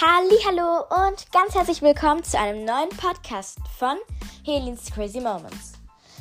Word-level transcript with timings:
Hallo 0.00 0.84
und 1.06 1.32
ganz 1.32 1.56
herzlich 1.56 1.82
willkommen 1.82 2.22
zu 2.22 2.38
einem 2.38 2.64
neuen 2.64 2.88
Podcast 2.90 3.58
von 3.78 3.96
Helens 4.44 4.92
Crazy 4.92 5.20
Moments. 5.20 5.72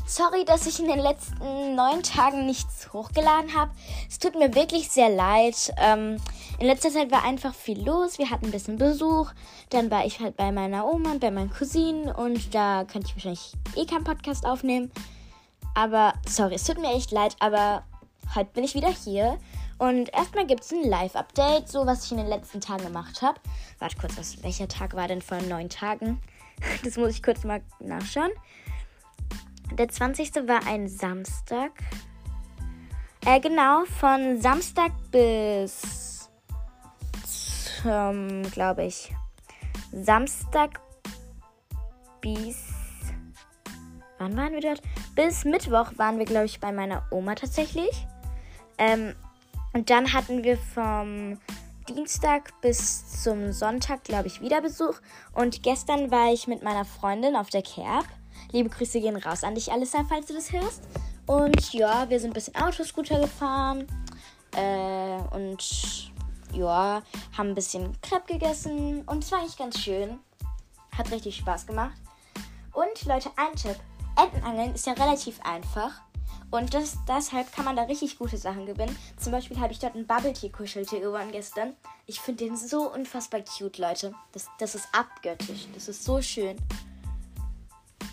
Sorry, 0.07 0.45
dass 0.45 0.65
ich 0.65 0.79
in 0.79 0.87
den 0.87 0.97
letzten 0.97 1.75
neun 1.75 2.01
Tagen 2.01 2.47
nichts 2.47 2.91
hochgeladen 2.91 3.53
habe. 3.53 3.69
Es 4.09 4.17
tut 4.17 4.33
mir 4.33 4.55
wirklich 4.55 4.89
sehr 4.89 5.09
leid. 5.09 5.71
Ähm, 5.77 6.17
in 6.57 6.65
letzter 6.65 6.89
Zeit 6.89 7.11
war 7.11 7.23
einfach 7.23 7.53
viel 7.53 7.85
los. 7.85 8.17
Wir 8.17 8.31
hatten 8.31 8.45
ein 8.45 8.51
bisschen 8.51 8.79
Besuch. 8.79 9.31
Dann 9.69 9.91
war 9.91 10.07
ich 10.07 10.21
halt 10.21 10.37
bei 10.37 10.51
meiner 10.51 10.87
Oma 10.91 11.11
und 11.11 11.19
bei 11.19 11.29
meinen 11.29 11.51
Cousinen 11.51 12.09
und 12.09 12.55
da 12.55 12.83
könnte 12.83 13.09
ich 13.09 13.15
wahrscheinlich 13.15 13.53
eh 13.75 13.85
keinen 13.85 14.05
Podcast 14.05 14.43
aufnehmen. 14.43 14.91
Aber 15.75 16.13
sorry, 16.27 16.55
es 16.55 16.63
tut 16.63 16.79
mir 16.79 16.95
echt 16.95 17.11
leid, 17.11 17.35
aber 17.39 17.83
heute 18.35 18.49
bin 18.53 18.63
ich 18.63 18.75
wieder 18.75 18.89
hier 18.89 19.37
und 19.77 20.13
erstmal 20.13 20.45
gibt 20.47 20.63
es 20.63 20.71
ein 20.71 20.83
Live-Update, 20.83 21.69
so 21.69 21.85
was 21.85 22.05
ich 22.05 22.11
in 22.11 22.17
den 22.17 22.27
letzten 22.27 22.61
Tagen 22.61 22.83
gemacht 22.83 23.21
habe. 23.21 23.39
Warte 23.79 23.97
kurz, 23.97 24.17
was, 24.17 24.43
welcher 24.43 24.67
Tag 24.67 24.95
war 24.95 25.07
denn 25.07 25.21
vor 25.21 25.41
neun 25.41 25.69
Tagen? 25.69 26.21
Das 26.83 26.97
muss 26.97 27.11
ich 27.11 27.21
kurz 27.21 27.43
mal 27.43 27.61
nachschauen. 27.79 28.31
Der 29.77 29.87
20. 29.87 30.47
war 30.47 30.65
ein 30.65 30.87
Samstag. 30.87 31.71
Äh, 33.23 33.39
genau, 33.39 33.83
von 33.99 34.41
Samstag 34.41 34.91
bis 35.11 36.27
zum, 37.83 38.41
glaube 38.51 38.85
ich, 38.85 39.13
Samstag 39.91 40.81
bis. 42.21 42.57
Wann 44.17 44.35
waren 44.35 44.53
wir 44.53 44.61
dort? 44.61 44.81
Bis 45.15 45.45
Mittwoch 45.45 45.91
waren 45.97 46.17
wir, 46.17 46.25
glaube 46.25 46.45
ich, 46.45 46.59
bei 46.59 46.71
meiner 46.71 47.03
Oma 47.11 47.35
tatsächlich. 47.35 48.07
Ähm, 48.77 49.15
und 49.73 49.89
dann 49.89 50.13
hatten 50.13 50.43
wir 50.43 50.57
vom 50.57 51.39
Dienstag 51.87 52.59
bis 52.61 53.21
zum 53.23 53.51
Sonntag, 53.53 54.03
glaube 54.03 54.27
ich, 54.27 54.41
wieder 54.41 54.61
Besuch. 54.61 54.95
Und 55.33 55.63
gestern 55.63 56.11
war 56.11 56.33
ich 56.33 56.47
mit 56.47 56.63
meiner 56.63 56.85
Freundin 56.85 57.35
auf 57.35 57.49
der 57.49 57.61
Kerb. 57.61 58.05
Liebe 58.51 58.69
Grüße 58.69 58.99
gehen 58.99 59.15
raus 59.17 59.43
an 59.43 59.55
dich, 59.55 59.71
Alissa, 59.71 60.03
falls 60.07 60.27
du 60.27 60.33
das 60.33 60.51
hörst. 60.51 60.83
Und 61.25 61.73
ja, 61.73 62.09
wir 62.09 62.19
sind 62.19 62.31
ein 62.31 62.33
bisschen 62.33 62.55
Autoscooter 62.55 63.19
gefahren. 63.19 63.87
Äh, 64.55 65.35
und 65.35 66.11
ja, 66.53 67.01
haben 67.37 67.49
ein 67.49 67.55
bisschen 67.55 67.99
Crepe 68.01 68.33
gegessen. 68.33 69.03
Und 69.05 69.23
es 69.23 69.31
war 69.31 69.39
eigentlich 69.39 69.57
ganz 69.57 69.79
schön. 69.79 70.19
Hat 70.97 71.11
richtig 71.11 71.35
Spaß 71.37 71.67
gemacht. 71.67 71.97
Und 72.73 73.05
Leute, 73.05 73.29
ein 73.35 73.55
Tipp. 73.55 73.75
Entenangeln 74.15 74.73
ist 74.73 74.87
ja 74.87 74.93
relativ 74.93 75.39
einfach. 75.43 75.91
Und 76.49 76.73
das, 76.73 76.97
deshalb 77.07 77.51
kann 77.51 77.65
man 77.65 77.75
da 77.75 77.83
richtig 77.83 78.17
gute 78.17 78.37
Sachen 78.37 78.65
gewinnen. 78.65 78.95
Zum 79.17 79.31
Beispiel 79.31 79.59
habe 79.59 79.73
ich 79.73 79.79
dort 79.79 79.95
einen 79.95 80.07
Bubble 80.07 80.33
Tea 80.33 80.49
Kuscheltier 80.49 81.01
gewonnen 81.01 81.31
gestern. 81.31 81.73
Ich 82.05 82.21
finde 82.21 82.45
den 82.45 82.55
so 82.55 82.91
unfassbar 82.91 83.41
cute, 83.41 83.77
Leute. 83.79 84.13
Das, 84.31 84.47
das 84.59 84.75
ist 84.75 84.87
abgöttisch. 84.93 85.67
Das 85.73 85.89
ist 85.89 86.03
so 86.03 86.21
schön. 86.21 86.57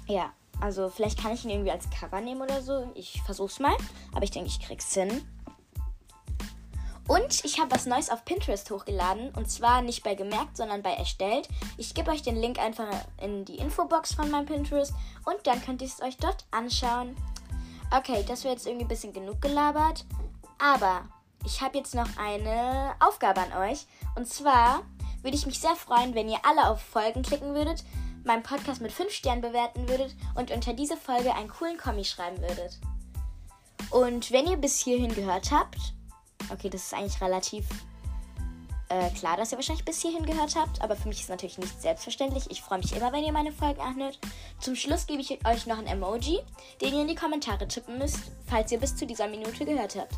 Ja, 0.07 0.33
also 0.61 0.89
vielleicht 0.89 1.20
kann 1.20 1.33
ich 1.33 1.45
ihn 1.45 1.51
irgendwie 1.51 1.70
als 1.70 1.89
Cover 1.91 2.20
nehmen 2.20 2.42
oder 2.42 2.61
so. 2.61 2.91
Ich 2.95 3.23
versuch's 3.23 3.61
mal. 3.61 3.77
Aber 4.12 4.25
ich 4.25 4.31
denke, 4.31 4.48
ich 4.48 4.61
krieg's 4.61 4.92
hin. 4.92 5.25
Und 7.07 7.45
ich 7.45 7.61
habe 7.61 7.70
was 7.70 7.85
Neues 7.85 8.09
auf 8.09 8.25
Pinterest 8.25 8.70
hochgeladen. 8.70 9.31
Und 9.35 9.51
zwar 9.51 9.83
nicht 9.83 10.03
bei 10.03 10.15
gemerkt, 10.15 10.57
sondern 10.57 10.83
bei 10.83 10.92
erstellt. 10.92 11.48
Ich 11.77 11.95
gebe 11.95 12.11
euch 12.11 12.23
den 12.23 12.37
Link 12.37 12.59
einfach 12.59 12.89
in 13.20 13.45
die 13.45 13.57
Infobox 13.57 14.15
von 14.15 14.31
meinem 14.31 14.47
Pinterest. 14.47 14.92
Und 15.25 15.37
dann 15.45 15.62
könnt 15.62 15.83
ihr 15.83 15.89
es 15.89 16.01
euch 16.01 16.17
dort 16.17 16.47
anschauen. 16.51 17.15
Okay, 17.90 18.24
das 18.27 18.44
wird 18.44 18.54
jetzt 18.54 18.66
irgendwie 18.66 18.84
ein 18.84 18.88
bisschen 18.88 19.12
genug 19.12 19.40
gelabert. 19.40 20.04
Aber 20.58 21.08
ich 21.44 21.60
habe 21.60 21.78
jetzt 21.78 21.94
noch 21.94 22.08
eine 22.16 22.94
Aufgabe 23.00 23.40
an 23.40 23.52
euch. 23.70 23.86
Und 24.16 24.28
zwar 24.28 24.82
würde 25.22 25.36
ich 25.36 25.46
mich 25.46 25.60
sehr 25.60 25.77
freuen, 25.77 26.14
wenn 26.14 26.28
ihr 26.28 26.38
alle 26.44 26.68
auf 26.68 26.80
Folgen 26.80 27.23
klicken 27.23 27.55
würdet, 27.55 27.84
meinen 28.24 28.42
Podcast 28.42 28.80
mit 28.80 28.92
5 28.92 29.12
Sternen 29.12 29.42
bewerten 29.42 29.89
würdet 29.89 30.14
und 30.34 30.50
unter 30.50 30.73
diese 30.73 30.96
Folge 30.96 31.34
einen 31.34 31.48
coolen 31.48 31.77
Kommi 31.77 32.05
schreiben 32.05 32.40
würdet. 32.40 32.78
Und 33.90 34.30
wenn 34.33 34.46
ihr 34.46 34.56
bis 34.56 34.80
hierhin 34.80 35.14
gehört 35.14 35.50
habt, 35.50 35.78
okay, 36.50 36.70
das 36.70 36.84
ist 36.84 36.94
eigentlich 36.94 37.20
relativ 37.20 37.67
äh, 38.94 39.10
klar, 39.10 39.36
dass 39.36 39.50
ihr 39.50 39.58
wahrscheinlich 39.58 39.84
bis 39.84 40.00
hierhin 40.00 40.24
gehört 40.24 40.55
habt, 40.55 40.80
aber 40.80 40.94
für 40.94 41.08
mich 41.08 41.20
ist 41.20 41.28
natürlich 41.28 41.58
nicht 41.58 41.82
selbstverständlich. 41.82 42.48
Ich 42.50 42.62
freue 42.62 42.78
mich 42.78 42.94
immer, 42.94 43.12
wenn 43.12 43.24
ihr 43.24 43.32
meine 43.32 43.50
Folgen 43.50 43.80
anhört. 43.80 44.20
Zum 44.60 44.77
Schluss 44.77 45.06
gebe 45.06 45.20
ich 45.20 45.32
euch 45.44 45.66
noch 45.66 45.78
ein 45.78 45.86
Emoji, 45.86 46.38
den 46.80 46.94
ihr 46.94 47.00
in 47.00 47.08
die 47.08 47.16
Kommentare 47.16 47.66
tippen 47.66 47.98
müsst, 47.98 48.20
falls 48.46 48.70
ihr 48.70 48.78
bis 48.78 48.94
zu 48.94 49.05
dieser 49.05 49.27
Minute 49.27 49.64
gehört 49.64 49.96
habt. 49.96 50.14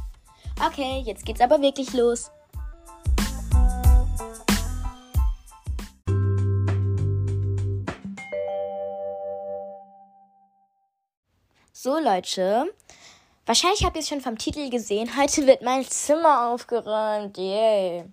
Okay, 0.66 1.02
jetzt 1.06 1.24
geht's 1.24 1.40
aber 1.40 1.60
wirklich 1.62 1.92
los. 1.94 2.30
So 11.72 11.98
Leute, 11.98 12.74
wahrscheinlich 13.46 13.84
habt 13.84 13.96
ihr 13.96 14.00
es 14.00 14.08
schon 14.08 14.20
vom 14.20 14.36
Titel 14.36 14.68
gesehen. 14.68 15.16
Heute 15.16 15.46
wird 15.46 15.62
mein 15.62 15.84
Zimmer 15.84 16.48
aufgeräumt. 16.48 17.38
Yay. 17.38 18.04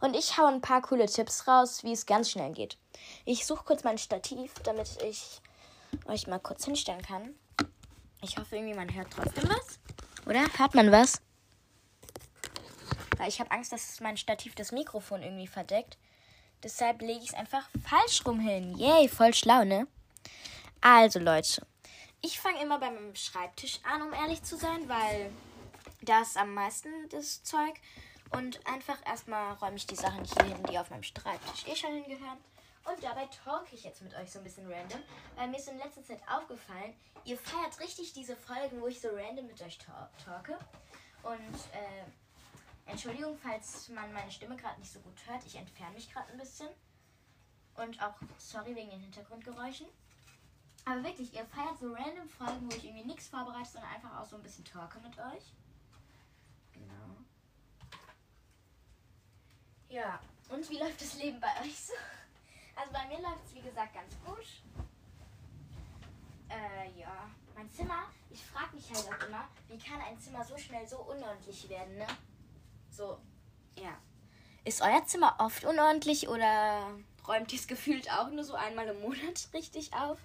Und 0.00 0.14
ich 0.14 0.36
hau 0.38 0.46
ein 0.46 0.60
paar 0.60 0.82
coole 0.82 1.06
Tipps 1.06 1.46
raus, 1.46 1.84
wie 1.84 1.92
es 1.92 2.06
ganz 2.06 2.30
schnell 2.30 2.52
geht. 2.52 2.76
Ich 3.24 3.46
suche 3.46 3.64
kurz 3.64 3.84
mein 3.84 3.98
Stativ, 3.98 4.54
damit 4.64 4.88
ich 5.02 5.40
euch 6.06 6.26
mal 6.26 6.38
kurz 6.38 6.64
hinstellen 6.64 7.02
kann. 7.02 7.34
Ich 8.22 8.36
hoffe 8.36 8.56
irgendwie, 8.56 8.74
man 8.74 8.92
hört 8.94 9.08
trotzdem 9.10 9.48
was. 9.48 9.78
Oder? 10.26 10.46
Hört 10.58 10.74
man 10.74 10.92
was? 10.92 11.22
Weil 13.16 13.28
ich 13.28 13.40
habe 13.40 13.50
Angst, 13.50 13.72
dass 13.72 14.00
mein 14.00 14.16
Stativ 14.16 14.54
das 14.54 14.72
Mikrofon 14.72 15.22
irgendwie 15.22 15.46
verdeckt. 15.46 15.98
Deshalb 16.62 17.00
lege 17.00 17.20
ich 17.20 17.30
es 17.30 17.34
einfach 17.34 17.68
falsch 17.86 18.24
rum 18.26 18.40
hin. 18.40 18.76
Yay, 18.76 19.08
voll 19.08 19.32
schlau, 19.32 19.64
ne? 19.64 19.86
Also, 20.80 21.18
Leute. 21.18 21.66
Ich 22.22 22.38
fange 22.38 22.60
immer 22.62 22.78
bei 22.78 22.90
meinem 22.90 23.14
Schreibtisch 23.14 23.80
an, 23.82 24.02
um 24.02 24.12
ehrlich 24.12 24.42
zu 24.42 24.56
sein, 24.56 24.88
weil 24.88 25.30
da 26.02 26.20
ist 26.20 26.36
am 26.36 26.52
meisten 26.52 26.88
das 27.10 27.42
Zeug. 27.42 27.74
Und 28.30 28.64
einfach 28.66 28.98
erstmal 29.06 29.54
räume 29.54 29.76
ich 29.76 29.86
die 29.86 29.96
Sachen 29.96 30.24
hier 30.24 30.44
hin, 30.44 30.62
die 30.70 30.78
auf 30.78 30.90
meinem 30.90 31.02
Schreibtisch 31.02 31.66
eh 31.66 31.74
schon 31.74 31.92
hingehören. 31.94 32.38
Und 32.84 33.02
dabei 33.02 33.26
talke 33.44 33.74
ich 33.74 33.84
jetzt 33.84 34.02
mit 34.02 34.14
euch 34.14 34.30
so 34.30 34.38
ein 34.38 34.44
bisschen 34.44 34.70
random, 34.70 35.00
weil 35.36 35.48
mir 35.48 35.58
ist 35.58 35.68
in 35.68 35.78
letzter 35.78 36.02
Zeit 36.02 36.22
aufgefallen, 36.28 36.94
ihr 37.24 37.36
feiert 37.36 37.78
richtig 37.80 38.12
diese 38.12 38.36
Folgen, 38.36 38.80
wo 38.80 38.86
ich 38.86 39.00
so 39.00 39.08
random 39.08 39.46
mit 39.46 39.60
euch 39.60 39.78
talke. 39.78 40.58
Und 41.22 41.56
äh, 41.74 42.90
Entschuldigung, 42.90 43.36
falls 43.36 43.88
man 43.90 44.12
meine 44.12 44.30
Stimme 44.30 44.56
gerade 44.56 44.80
nicht 44.80 44.92
so 44.92 45.00
gut 45.00 45.18
hört, 45.26 45.44
ich 45.44 45.56
entferne 45.56 45.94
mich 45.94 46.12
gerade 46.12 46.30
ein 46.32 46.38
bisschen. 46.38 46.68
Und 47.76 48.02
auch 48.02 48.14
sorry 48.38 48.74
wegen 48.74 48.90
den 48.90 49.00
Hintergrundgeräuschen. 49.00 49.86
Aber 50.84 51.04
wirklich, 51.04 51.34
ihr 51.34 51.44
feiert 51.44 51.78
so 51.78 51.92
random 51.92 52.28
Folgen, 52.28 52.70
wo 52.70 52.76
ich 52.76 52.84
irgendwie 52.84 53.04
nichts 53.04 53.28
vorbereite, 53.28 53.68
sondern 53.68 53.90
einfach 53.90 54.20
auch 54.20 54.24
so 54.24 54.36
ein 54.36 54.42
bisschen 54.42 54.64
talke 54.64 54.98
mit 55.00 55.18
euch. 55.18 55.52
Ja, 59.90 60.20
und 60.48 60.70
wie 60.70 60.78
läuft 60.78 61.00
das 61.00 61.16
Leben 61.16 61.40
bei 61.40 61.48
euch 61.62 61.76
so? 61.76 61.92
Also 62.76 62.92
bei 62.92 63.06
mir 63.08 63.20
läuft 63.20 63.44
es 63.44 63.54
wie 63.56 63.60
gesagt 63.60 63.92
ganz 63.92 64.14
gut. 64.24 64.46
Äh, 66.48 66.98
ja. 66.98 67.28
Mein 67.56 67.68
Zimmer, 67.72 68.04
ich 68.30 68.40
frage 68.44 68.76
mich 68.76 68.88
halt 68.88 69.06
auch 69.08 69.26
immer, 69.26 69.48
wie 69.68 69.78
kann 69.78 70.00
ein 70.00 70.18
Zimmer 70.18 70.44
so 70.44 70.56
schnell 70.56 70.86
so 70.86 70.98
unordentlich 70.98 71.68
werden, 71.68 71.98
ne? 71.98 72.06
So, 72.90 73.18
ja. 73.74 73.98
Ist 74.64 74.80
euer 74.80 75.04
Zimmer 75.06 75.34
oft 75.38 75.64
unordentlich 75.64 76.28
oder 76.28 76.94
räumt 77.26 77.52
ihr 77.52 77.58
es 77.58 77.66
gefühlt 77.66 78.10
auch 78.12 78.30
nur 78.30 78.44
so 78.44 78.54
einmal 78.54 78.86
im 78.86 79.00
Monat 79.00 79.48
richtig 79.52 79.92
auf? 79.92 80.18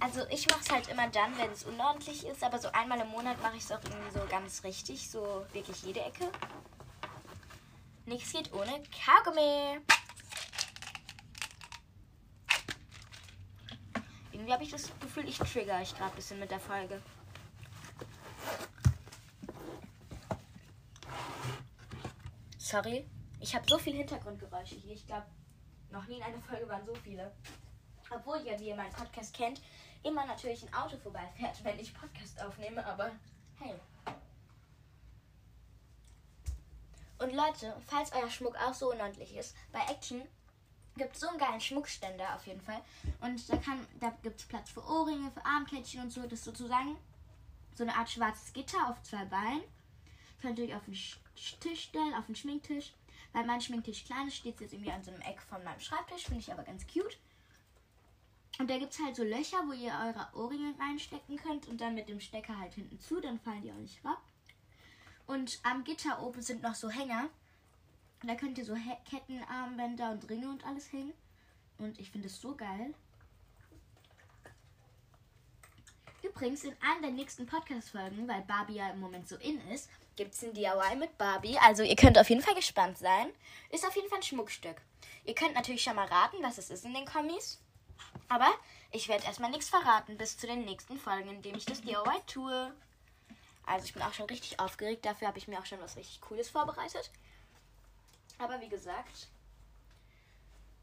Also 0.00 0.24
ich 0.30 0.48
mache 0.48 0.60
es 0.60 0.70
halt 0.70 0.88
immer 0.88 1.08
dann, 1.08 1.36
wenn 1.36 1.50
es 1.50 1.64
unordentlich 1.64 2.24
ist, 2.24 2.44
aber 2.44 2.60
so 2.60 2.68
einmal 2.68 3.00
im 3.00 3.08
Monat 3.08 3.42
mache 3.42 3.56
ich 3.56 3.64
es 3.64 3.72
auch 3.72 3.82
irgendwie 3.82 4.18
so 4.18 4.24
ganz 4.30 4.62
richtig, 4.62 5.10
so 5.10 5.44
wirklich 5.52 5.82
jede 5.82 6.00
Ecke. 6.00 6.30
Nichts 8.08 8.32
geht 8.32 8.50
ohne 8.54 8.82
Kaugummi. 9.04 9.80
Irgendwie 14.32 14.50
habe 14.50 14.62
ich 14.62 14.70
das 14.70 14.90
Gefühl, 14.98 15.28
ich 15.28 15.36
trigger 15.36 15.78
euch 15.78 15.94
gerade 15.94 16.12
ein 16.12 16.16
bisschen 16.16 16.40
mit 16.40 16.50
der 16.50 16.58
Folge. 16.58 17.02
Sorry, 22.56 23.06
ich 23.40 23.54
habe 23.54 23.68
so 23.68 23.78
viel 23.78 23.92
Hintergrundgeräusche 23.94 24.76
hier. 24.76 24.94
Ich 24.94 25.06
glaube, 25.06 25.26
noch 25.90 26.06
nie 26.06 26.16
in 26.16 26.22
einer 26.22 26.40
Folge 26.40 26.66
waren 26.66 26.86
so 26.86 26.94
viele. 26.94 27.30
Obwohl 28.10 28.38
ja, 28.38 28.58
wie 28.58 28.68
ihr 28.68 28.76
meinen 28.76 28.92
Podcast 28.94 29.34
kennt, 29.34 29.60
immer 30.02 30.24
natürlich 30.24 30.62
ein 30.62 30.72
Auto 30.72 30.96
vorbeifährt, 30.96 31.62
wenn 31.62 31.78
ich 31.78 31.92
Podcast 31.92 32.42
aufnehme, 32.42 32.86
aber 32.86 33.10
hey. 33.58 33.74
Und 37.18 37.34
Leute, 37.34 37.74
falls 37.86 38.12
euer 38.12 38.30
Schmuck 38.30 38.56
auch 38.56 38.74
so 38.74 38.92
unordentlich 38.92 39.36
ist, 39.36 39.56
bei 39.72 39.80
Action 39.90 40.22
gibt 40.96 41.14
es 41.14 41.20
so 41.20 41.28
einen 41.28 41.38
geilen 41.38 41.60
Schmuckständer 41.60 42.34
auf 42.34 42.46
jeden 42.46 42.60
Fall. 42.60 42.80
Und 43.20 43.48
da, 43.48 43.56
kann, 43.56 43.86
da 44.00 44.10
gibt 44.22 44.40
es 44.40 44.46
Platz 44.46 44.70
für 44.70 44.84
Ohrringe, 44.84 45.30
für 45.30 45.44
Armkettchen 45.44 46.02
und 46.02 46.10
so. 46.10 46.22
Das 46.22 46.32
ist 46.34 46.44
sozusagen 46.44 46.96
so 47.74 47.84
eine 47.84 47.94
Art 47.94 48.10
schwarzes 48.10 48.52
Gitter 48.52 48.88
auf 48.88 49.02
zwei 49.02 49.24
Beinen. 49.24 49.62
Könnt 50.40 50.58
ihr 50.58 50.66
euch 50.66 50.74
auf 50.74 50.84
den 50.84 50.94
Tisch 50.94 51.84
stellen, 51.84 52.14
auf 52.14 52.26
den 52.26 52.36
Schminktisch. 52.36 52.92
Weil 53.32 53.44
mein 53.44 53.60
Schminktisch 53.60 54.04
klein 54.04 54.28
ist, 54.28 54.36
steht 54.36 54.54
es 54.54 54.60
jetzt 54.60 54.72
irgendwie 54.72 54.92
an 54.92 55.04
so 55.04 55.10
einem 55.10 55.20
Eck 55.22 55.40
von 55.42 55.62
meinem 55.62 55.80
Schreibtisch. 55.80 56.24
Finde 56.24 56.40
ich 56.40 56.52
aber 56.52 56.62
ganz 56.62 56.86
cute. 56.86 57.18
Und 58.58 58.68
da 58.68 58.78
gibt 58.78 58.92
es 58.92 58.98
halt 58.98 59.14
so 59.14 59.22
Löcher, 59.22 59.58
wo 59.66 59.72
ihr 59.72 59.92
eure 59.92 60.28
Ohrringe 60.34 60.74
reinstecken 60.80 61.36
könnt 61.36 61.68
und 61.68 61.80
dann 61.80 61.94
mit 61.94 62.08
dem 62.08 62.20
Stecker 62.20 62.58
halt 62.58 62.74
hinten 62.74 62.98
zu, 62.98 63.20
dann 63.20 63.38
fallen 63.38 63.62
die 63.62 63.70
auch 63.70 63.76
nicht 63.76 64.04
ab. 64.04 64.20
Und 65.28 65.60
am 65.62 65.84
Gitter 65.84 66.22
oben 66.22 66.40
sind 66.40 66.62
noch 66.62 66.74
so 66.74 66.88
Hänger. 66.88 67.28
Da 68.22 68.34
könnt 68.34 68.56
ihr 68.58 68.64
so 68.64 68.74
Ketten, 69.08 69.44
Armbänder 69.44 70.10
und 70.10 70.28
Ringe 70.28 70.48
und 70.48 70.66
alles 70.66 70.90
hängen. 70.90 71.12
Und 71.76 72.00
ich 72.00 72.10
finde 72.10 72.28
es 72.28 72.40
so 72.40 72.56
geil. 72.56 72.94
Übrigens, 76.22 76.64
in 76.64 76.74
einer 76.80 77.02
der 77.02 77.10
nächsten 77.10 77.46
Podcast-Folgen, 77.46 78.26
weil 78.26 78.40
Barbie 78.42 78.76
ja 78.76 78.90
im 78.90 79.00
Moment 79.00 79.28
so 79.28 79.36
in 79.36 79.60
ist, 79.68 79.90
gibt 80.16 80.34
es 80.34 80.42
ein 80.42 80.54
DIY 80.54 80.96
mit 80.98 81.16
Barbie. 81.18 81.58
Also 81.58 81.82
ihr 81.82 81.94
könnt 81.94 82.18
auf 82.18 82.28
jeden 82.30 82.42
Fall 82.42 82.54
gespannt 82.54 82.96
sein. 82.96 83.28
Ist 83.70 83.86
auf 83.86 83.94
jeden 83.94 84.08
Fall 84.08 84.18
ein 84.18 84.24
Schmuckstück. 84.24 84.80
Ihr 85.26 85.34
könnt 85.34 85.54
natürlich 85.54 85.82
schon 85.82 85.94
mal 85.94 86.08
raten, 86.08 86.38
was 86.42 86.56
es 86.56 86.70
ist 86.70 86.86
in 86.86 86.94
den 86.94 87.04
Kommis. 87.04 87.60
Aber 88.28 88.48
ich 88.92 89.08
werde 89.08 89.26
erstmal 89.26 89.50
nichts 89.50 89.68
verraten 89.68 90.16
bis 90.16 90.38
zu 90.38 90.46
den 90.46 90.64
nächsten 90.64 90.98
Folgen, 90.98 91.28
in 91.28 91.42
denen 91.42 91.58
ich 91.58 91.66
das 91.66 91.82
DIY 91.82 92.22
tue. 92.26 92.72
Also 93.68 93.84
ich 93.84 93.92
bin 93.92 94.02
auch 94.02 94.14
schon 94.14 94.26
richtig 94.26 94.58
aufgeregt. 94.58 95.04
Dafür 95.04 95.28
habe 95.28 95.38
ich 95.38 95.46
mir 95.46 95.58
auch 95.58 95.66
schon 95.66 95.80
was 95.80 95.96
richtig 95.96 96.20
Cooles 96.22 96.48
vorbereitet. 96.48 97.10
Aber 98.38 98.60
wie 98.60 98.68
gesagt, 98.68 99.28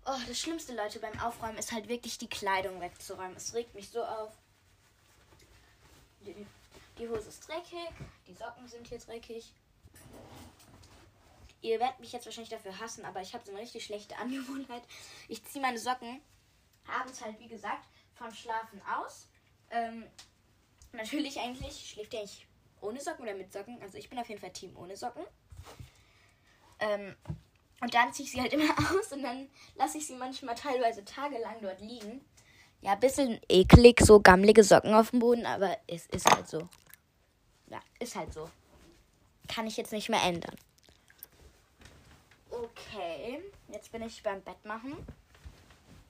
oh, 0.05 0.19
das 0.27 0.39
Schlimmste, 0.39 0.75
Leute, 0.75 0.99
beim 0.99 1.19
Aufräumen 1.19 1.57
ist 1.57 1.71
halt 1.71 1.87
wirklich 1.87 2.17
die 2.17 2.29
Kleidung 2.29 2.79
wegzuräumen. 2.81 3.35
Es 3.35 3.53
regt 3.53 3.73
mich 3.73 3.89
so 3.89 4.03
auf. 4.03 4.33
Die, 6.21 7.07
Hose 7.09 7.29
ist 7.29 7.47
dreckig, 7.47 7.89
die 8.27 8.33
Socken 8.33 8.67
sind 8.67 8.87
hier 8.87 8.99
dreckig. 8.99 9.51
Ihr 11.61 11.79
werdet 11.79 11.99
mich 11.99 12.11
jetzt 12.11 12.25
wahrscheinlich 12.25 12.49
dafür 12.49 12.79
hassen, 12.79 13.05
aber 13.05 13.21
ich 13.21 13.33
habe 13.33 13.43
so 13.43 13.51
eine 13.51 13.61
richtig 13.61 13.85
schlechte 13.85 14.17
Angewohnheit. 14.19 14.83
Ich 15.27 15.43
ziehe 15.45 15.61
meine 15.61 15.79
Socken 15.79 16.21
abends 16.87 17.23
halt, 17.23 17.39
wie 17.39 17.47
gesagt, 17.47 17.87
vom 18.13 18.33
Schlafen 18.33 18.81
aus. 18.83 19.27
Ähm, 19.71 20.05
natürlich 20.93 21.39
eigentlich, 21.39 21.89
schläft 21.89 22.13
ihr 22.13 22.19
eigentlich 22.19 22.47
ohne 22.85 23.01
Socken 23.01 23.23
oder 23.23 23.33
mit 23.33 23.51
Socken? 23.51 23.81
Also 23.81 23.97
ich 23.97 24.09
bin 24.09 24.19
auf 24.19 24.29
jeden 24.29 24.41
Fall 24.41 24.51
Team 24.51 24.75
ohne 24.77 24.95
Socken. 24.95 25.23
Ähm, 26.79 27.15
und 27.81 27.93
dann 27.93 28.13
ziehe 28.13 28.25
ich 28.25 28.31
sie 28.31 28.41
halt 28.41 28.53
immer 28.53 28.73
aus 28.91 29.11
und 29.11 29.23
dann 29.23 29.49
lasse 29.75 29.97
ich 29.97 30.07
sie 30.07 30.15
manchmal 30.15 30.55
teilweise 30.55 31.03
tagelang 31.03 31.55
dort 31.61 31.81
liegen. 31.81 32.21
Ja, 32.81 32.93
ein 32.93 32.99
bisschen 32.99 33.39
eklig, 33.49 33.99
so 34.01 34.19
gammelige 34.19 34.63
Socken 34.63 34.93
auf 34.93 35.11
dem 35.11 35.19
Boden, 35.19 35.45
aber 35.45 35.77
es 35.87 36.05
ist 36.07 36.29
halt 36.29 36.47
so. 36.47 36.69
Ja, 37.67 37.79
ist 37.99 38.15
halt 38.15 38.33
so. 38.33 38.49
Kann 39.47 39.67
ich 39.67 39.77
jetzt 39.77 39.91
nicht 39.91 40.09
mehr 40.09 40.21
ändern. 40.21 40.55
Okay, 42.51 43.43
jetzt 43.69 43.91
bin 43.91 44.01
ich 44.03 44.21
beim 44.23 44.41
Bett 44.41 44.63
machen. 44.65 44.95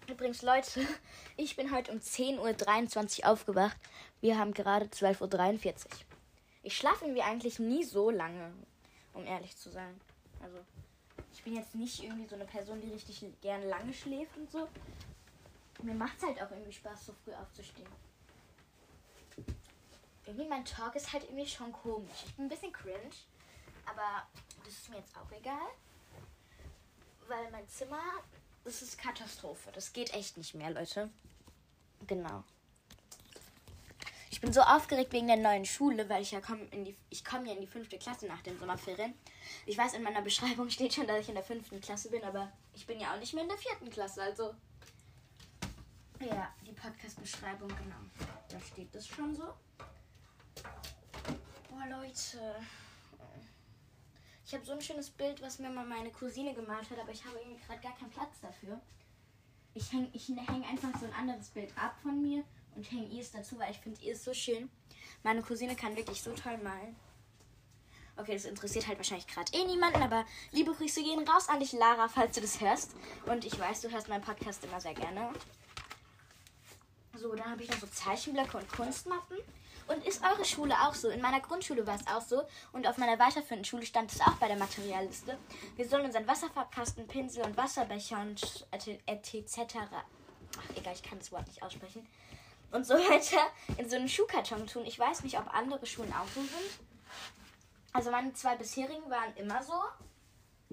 Übrigens, 0.07 0.41
Leute, 0.41 0.85
ich 1.37 1.55
bin 1.55 1.73
heute 1.73 1.91
um 1.91 1.99
10.23 1.99 3.19
Uhr 3.23 3.29
aufgewacht. 3.31 3.77
Wir 4.21 4.37
haben 4.37 4.53
gerade 4.53 4.85
12.43 4.85 5.75
Uhr. 5.75 6.14
Ich 6.65 6.75
schlafe 6.75 7.05
irgendwie 7.05 7.21
eigentlich 7.21 7.59
nie 7.59 7.83
so 7.83 8.09
lange, 8.09 8.51
um 9.13 9.23
ehrlich 9.25 9.55
zu 9.55 9.69
sein. 9.69 10.01
Also, 10.41 10.57
ich 11.31 11.43
bin 11.43 11.55
jetzt 11.55 11.75
nicht 11.75 12.03
irgendwie 12.03 12.27
so 12.27 12.35
eine 12.35 12.45
Person, 12.45 12.81
die 12.81 12.91
richtig 12.91 13.23
gerne 13.41 13.67
lange 13.67 13.93
schläft 13.93 14.35
und 14.35 14.51
so. 14.51 14.67
Mir 15.83 15.93
macht 15.93 16.17
es 16.17 16.23
halt 16.23 16.41
auch 16.41 16.49
irgendwie 16.49 16.73
Spaß, 16.73 17.05
so 17.05 17.13
früh 17.23 17.33
aufzustehen. 17.33 17.87
Irgendwie 20.25 20.47
mein 20.47 20.65
Talk 20.65 20.95
ist 20.95 21.13
halt 21.13 21.23
irgendwie 21.25 21.45
schon 21.45 21.71
komisch. 21.71 22.23
Ich 22.25 22.33
bin 22.33 22.45
ein 22.45 22.49
bisschen 22.49 22.73
cringe, 22.73 23.11
aber 23.85 24.27
das 24.63 24.73
ist 24.73 24.89
mir 24.89 24.97
jetzt 24.97 25.15
auch 25.15 25.31
egal. 25.31 25.69
Weil 27.27 27.51
mein 27.51 27.69
Zimmer 27.69 28.01
das 28.63 28.81
ist 28.81 28.97
Katastrophe. 28.97 29.71
Das 29.73 29.93
geht 29.93 30.15
echt 30.15 30.37
nicht 30.37 30.55
mehr, 30.55 30.71
Leute. 30.71 31.11
Genau. 32.07 32.43
Ich 34.35 34.41
bin 34.41 34.51
so 34.51 34.59
aufgeregt 34.59 35.13
wegen 35.13 35.27
der 35.27 35.37
neuen 35.37 35.63
Schule, 35.63 36.09
weil 36.09 36.21
ich 36.21 36.31
ja 36.31 36.41
komme 36.41 36.65
in 36.71 36.83
die 36.83 36.97
ich 37.09 37.23
komme 37.23 37.47
ja 37.47 37.53
in 37.53 37.61
die 37.61 37.67
fünfte 37.67 37.97
Klasse 37.97 38.27
nach 38.27 38.41
den 38.41 38.59
Sommerferien. 38.59 39.13
Ich 39.65 39.77
weiß, 39.77 39.93
in 39.93 40.03
meiner 40.03 40.21
Beschreibung 40.21 40.69
steht 40.69 40.93
schon, 40.93 41.07
dass 41.07 41.21
ich 41.21 41.29
in 41.29 41.35
der 41.35 41.43
fünften 41.43 41.79
Klasse 41.79 42.09
bin, 42.09 42.21
aber 42.21 42.51
ich 42.73 42.85
bin 42.85 42.99
ja 42.99 43.13
auch 43.13 43.17
nicht 43.17 43.33
mehr 43.33 43.43
in 43.43 43.47
der 43.47 43.57
vierten 43.57 43.89
Klasse, 43.89 44.21
also. 44.21 44.53
Ja, 46.19 46.53
die 46.67 46.73
Podcast-Beschreibung, 46.73 47.69
genau. 47.69 48.25
Da 48.49 48.59
steht 48.59 48.93
das 48.93 49.07
schon 49.07 49.33
so. 49.33 49.53
Boah, 51.69 51.87
Leute. 51.89 52.57
Ich 54.45 54.53
habe 54.53 54.65
so 54.65 54.73
ein 54.73 54.81
schönes 54.81 55.11
Bild, 55.11 55.41
was 55.41 55.59
mir 55.59 55.69
mal 55.69 55.85
meine 55.85 56.11
Cousine 56.11 56.53
gemalt 56.53 56.89
hat, 56.89 56.99
aber 56.99 57.11
ich 57.11 57.23
habe 57.23 57.37
irgendwie 57.37 57.65
gerade 57.65 57.79
gar 57.79 57.97
keinen 57.97 58.11
Platz 58.11 58.41
dafür. 58.41 58.81
Ich 59.73 59.93
hänge 59.93 60.09
ich 60.11 60.27
häng 60.27 60.65
einfach 60.65 60.99
so 60.99 61.05
ein 61.05 61.13
anderes 61.13 61.51
Bild 61.51 61.71
ab 61.77 61.95
von 62.01 62.21
mir 62.21 62.43
und 62.75 62.89
hänge 62.91 63.07
ihr 63.07 63.21
es 63.21 63.31
dazu, 63.31 63.57
weil 63.59 63.71
ich 63.71 63.79
finde 63.79 64.01
ihr 64.01 64.13
ist 64.13 64.23
so 64.23 64.33
schön. 64.33 64.69
Meine 65.23 65.41
Cousine 65.41 65.75
kann 65.75 65.95
wirklich 65.95 66.21
so 66.21 66.31
toll 66.33 66.57
malen. 66.57 66.95
Okay, 68.17 68.33
das 68.33 68.45
interessiert 68.45 68.87
halt 68.87 68.97
wahrscheinlich 68.97 69.27
gerade 69.27 69.51
eh 69.53 69.65
niemanden, 69.65 70.01
aber 70.01 70.25
liebe 70.51 70.73
Grüße 70.73 71.03
gehen 71.03 71.27
raus 71.27 71.49
an 71.49 71.59
dich, 71.59 71.73
Lara, 71.73 72.07
falls 72.07 72.35
du 72.35 72.41
das 72.41 72.61
hörst. 72.61 72.95
Und 73.25 73.43
ich 73.43 73.59
weiß, 73.59 73.81
du 73.81 73.91
hörst 73.91 74.07
meinen 74.07 74.23
Podcast 74.23 74.63
immer 74.63 74.79
sehr 74.79 74.93
gerne. 74.93 75.33
So, 77.17 77.33
dann 77.35 77.49
habe 77.49 77.63
ich 77.63 77.69
noch 77.69 77.79
so 77.79 77.87
Zeichenblöcke 77.87 78.57
und 78.57 78.69
Kunstmappen. 78.69 79.37
Und 79.87 80.05
ist 80.05 80.23
eure 80.23 80.45
Schule 80.45 80.73
auch 80.81 80.95
so? 80.95 81.09
In 81.09 81.21
meiner 81.21 81.41
Grundschule 81.41 81.85
war 81.85 81.95
es 81.95 82.07
auch 82.07 82.21
so. 82.21 82.43
Und 82.71 82.87
auf 82.87 82.97
meiner 82.97 83.19
weiterführenden 83.19 83.65
Schule 83.65 83.85
stand 83.85 84.11
es 84.11 84.21
auch 84.21 84.33
bei 84.33 84.47
der 84.47 84.57
Materialliste. 84.57 85.37
Wir 85.75 85.87
sollen 85.87 86.05
unseren 86.05 86.27
Wasserfarbkasten, 86.27 87.07
Pinsel 87.07 87.43
und 87.43 87.55
Wasserbecher 87.55 88.19
und 88.21 88.65
etc. 88.71 89.75
Ach, 90.57 90.77
egal, 90.77 90.93
ich 90.93 91.03
kann 91.03 91.19
das 91.19 91.31
Wort 91.31 91.47
nicht 91.47 91.61
aussprechen. 91.61 92.07
Und 92.75 92.85
so 92.85 92.95
weiter 92.95 93.39
in 93.77 93.89
so 93.89 93.95
einen 93.95 94.09
Schuhkarton 94.09 94.67
tun. 94.67 94.85
Ich 94.85 94.99
weiß 94.99 95.23
nicht, 95.23 95.39
ob 95.39 95.53
andere 95.53 95.85
Schulen 95.85 96.11
auch 96.11 96.27
so 96.27 96.41
sind. 96.41 96.79
Also 97.93 98.11
meine 98.11 98.33
zwei 98.33 98.57
bisherigen 98.57 99.09
waren 99.09 99.33
immer 99.37 99.63
so. 99.63 99.81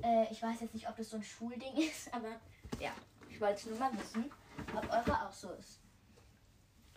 Äh, 0.03 0.27
ich 0.33 0.43
weiß 0.43 0.61
jetzt 0.61 0.75
nicht, 0.75 0.89
ob 0.89 0.97
das 0.97 1.11
so 1.11 1.17
ein 1.17 1.23
Schulding 1.23 1.77
ist, 1.77 2.13
aber 2.13 2.41
ja, 2.81 2.91
ich 3.31 3.41
wollte 3.41 3.69
nur 3.69 3.79
mal 3.79 3.93
wissen, 3.97 4.33
ob 4.75 4.85
eure 4.91 5.29
auch 5.29 5.33
so 5.33 5.51
ist. 5.53 5.79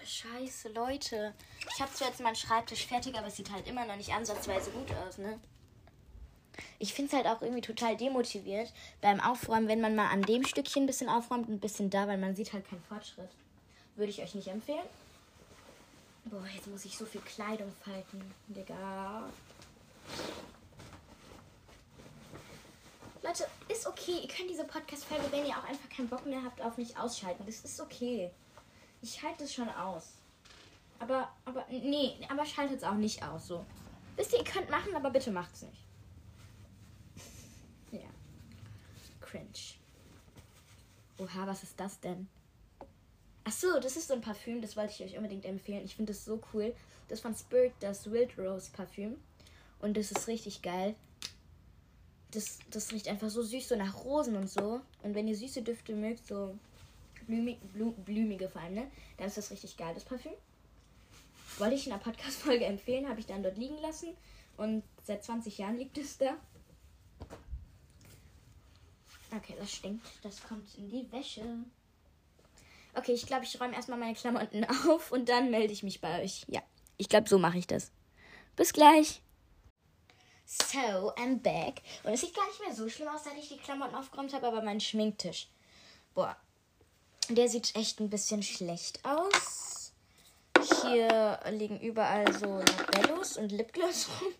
Scheiße, 0.03 0.69
Leute. 0.69 1.35
Ich 1.75 1.81
habe 1.81 1.93
zwar 1.93 2.07
jetzt 2.07 2.21
meinen 2.21 2.35
Schreibtisch 2.35 2.87
fertig, 2.87 3.15
aber 3.15 3.27
es 3.27 3.35
sieht 3.35 3.51
halt 3.51 3.67
immer 3.67 3.85
noch 3.85 3.95
nicht 3.95 4.11
ansatzweise 4.11 4.71
gut 4.71 4.91
aus, 5.07 5.19
ne? 5.19 5.39
Ich 6.79 6.93
finde 6.93 7.11
es 7.11 7.15
halt 7.15 7.27
auch 7.27 7.43
irgendwie 7.43 7.61
total 7.61 7.95
demotiviert 7.95 8.73
beim 9.01 9.19
Aufräumen, 9.19 9.67
wenn 9.67 9.81
man 9.81 9.95
mal 9.95 10.09
an 10.09 10.23
dem 10.23 10.45
Stückchen 10.45 10.83
ein 10.83 10.87
bisschen 10.87 11.09
aufräumt 11.09 11.47
und 11.47 11.55
ein 11.55 11.59
bisschen 11.59 11.91
da, 11.91 12.07
weil 12.07 12.17
man 12.17 12.35
sieht 12.35 12.53
halt 12.53 12.67
keinen 12.67 12.83
Fortschritt. 12.83 13.29
Würde 13.95 14.09
ich 14.09 14.21
euch 14.21 14.35
nicht 14.35 14.47
empfehlen. 14.47 14.87
Boah, 16.25 16.45
jetzt 16.53 16.67
muss 16.67 16.85
ich 16.85 16.97
so 16.97 17.05
viel 17.05 17.21
Kleidung 17.21 17.71
falten. 17.83 18.33
Digga. 18.47 19.23
Leute, 23.21 23.47
ist 23.69 23.87
okay. 23.87 24.19
Ihr 24.23 24.27
könnt 24.27 24.49
diese 24.49 24.65
Podcast-Folge, 24.65 25.31
wenn 25.31 25.45
ihr 25.45 25.57
auch 25.57 25.63
einfach 25.63 25.89
keinen 25.89 26.09
Bock 26.09 26.25
mehr 26.25 26.43
habt, 26.43 26.61
auf 26.61 26.77
mich 26.77 26.97
ausschalten. 26.97 27.43
Das 27.45 27.61
ist 27.61 27.79
okay. 27.79 28.31
Ich 29.01 29.21
halte 29.23 29.43
es 29.43 29.53
schon 29.53 29.69
aus. 29.69 30.13
Aber, 30.99 31.31
aber, 31.45 31.65
nee, 31.69 32.17
aber 32.29 32.45
schaltet 32.45 32.77
es 32.77 32.83
auch 32.83 32.95
nicht 32.95 33.23
aus, 33.23 33.47
so. 33.47 33.65
Wisst 34.15 34.33
ihr, 34.33 34.39
ihr 34.39 34.45
könnt 34.45 34.69
machen, 34.69 34.95
aber 34.95 35.09
bitte 35.09 35.31
macht's 35.31 35.61
nicht. 35.61 35.83
ja. 37.91 38.09
Cringe. 39.21 39.49
Oha, 41.17 41.47
was 41.47 41.63
ist 41.63 41.79
das 41.79 41.99
denn? 41.99 42.27
Ach 43.47 43.51
so, 43.51 43.79
das 43.79 43.95
ist 43.95 44.07
so 44.07 44.15
ein 44.15 44.21
Parfüm, 44.21 44.59
das 44.59 44.75
wollte 44.75 44.91
ich 44.91 45.03
euch 45.03 45.17
unbedingt 45.17 45.45
empfehlen. 45.45 45.85
Ich 45.85 45.95
finde 45.95 46.13
das 46.13 46.25
so 46.25 46.41
cool. 46.51 46.75
Das 47.07 47.19
von 47.19 47.35
Spirit, 47.35 47.73
das 47.79 48.09
Wild 48.09 48.37
Rose 48.39 48.71
Parfüm. 48.71 49.17
Und 49.79 49.95
das 49.95 50.11
ist 50.11 50.27
richtig 50.27 50.63
geil. 50.63 50.95
Das, 52.31 52.57
das 52.71 52.91
riecht 52.91 53.07
einfach 53.07 53.29
so 53.29 53.43
süß, 53.43 53.69
so 53.69 53.75
nach 53.75 54.03
Rosen 54.03 54.35
und 54.35 54.49
so. 54.49 54.81
Und 55.03 55.13
wenn 55.13 55.27
ihr 55.27 55.35
süße 55.35 55.61
Düfte 55.61 55.93
mögt, 55.93 56.25
so 56.25 56.57
blümig, 57.27 57.59
blümige 58.03 58.49
vor 58.49 58.61
allem, 58.61 58.73
ne? 58.73 58.91
Dann 59.17 59.27
ist 59.27 59.37
das 59.37 59.51
richtig 59.51 59.77
geil, 59.77 59.93
das 59.93 60.05
Parfüm. 60.05 60.33
Wollte 61.59 61.75
ich 61.75 61.85
in 61.85 61.91
der 61.91 61.99
Podcast-Folge 61.99 62.65
empfehlen, 62.65 63.07
habe 63.07 63.19
ich 63.19 63.27
dann 63.27 63.43
dort 63.43 63.57
liegen 63.57 63.77
lassen. 63.77 64.09
Und 64.57 64.81
seit 65.03 65.23
20 65.23 65.59
Jahren 65.59 65.77
liegt 65.77 65.99
es 65.99 66.17
da. 66.17 66.35
Okay, 69.35 69.55
das 69.59 69.71
stinkt. 69.71 70.07
Das 70.23 70.41
kommt 70.41 70.75
in 70.79 70.89
die 70.89 71.11
Wäsche. 71.11 71.43
Okay, 72.95 73.13
ich 73.13 73.25
glaube, 73.25 73.43
ich 73.43 73.59
räume 73.59 73.75
erstmal 73.75 73.99
meine 73.99 74.15
Klamotten 74.15 74.65
auf 74.89 75.11
und 75.11 75.29
dann 75.29 75.51
melde 75.51 75.73
ich 75.73 75.83
mich 75.83 76.01
bei 76.01 76.23
euch. 76.23 76.45
Ja, 76.47 76.61
ich 76.97 77.09
glaube, 77.09 77.29
so 77.29 77.37
mache 77.37 77.57
ich 77.57 77.67
das. 77.67 77.91
Bis 78.55 78.73
gleich. 78.73 79.21
So, 80.45 81.13
I'm 81.15 81.39
back. 81.41 81.81
Und 82.03 82.13
es 82.13 82.21
sieht 82.21 82.35
gar 82.35 82.47
nicht 82.47 82.61
mehr 82.61 82.73
so 82.73 82.87
schlimm 82.87 83.07
aus, 83.09 83.23
seit 83.23 83.37
ich 83.37 83.49
die 83.49 83.57
Klamotten 83.57 83.95
aufgeräumt 83.95 84.33
habe, 84.33 84.47
aber 84.47 84.61
mein 84.61 84.79
Schminktisch. 84.79 85.49
Boah, 86.13 86.37
der 87.29 87.49
sieht 87.49 87.75
echt 87.75 87.99
ein 87.99 88.09
bisschen 88.09 88.43
schlecht 88.43 89.03
aus. 89.03 89.93
Hier 90.81 91.39
liegen 91.49 91.79
überall 91.79 92.31
so 92.31 92.59
Labellos 92.93 93.37
und 93.37 93.51
Lipgloss 93.51 94.07
rum. 94.21 94.33